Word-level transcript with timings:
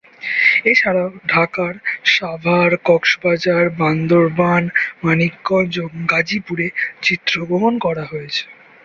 এছাড়াও 0.65 1.09
ঢাকার 1.27 1.73
সাভার, 2.07 2.71
কক্সবাজার, 2.87 3.65
বান্দরবান, 3.79 4.63
মানিকগঞ্জ 5.03 5.73
ও 5.79 6.07
গাজীপুরে 6.11 6.67
চিত্রগ্রহণ 7.01 7.73
করা 7.85 8.03
হয়েছে। 8.05 8.43